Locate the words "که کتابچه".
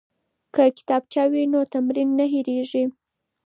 0.53-1.23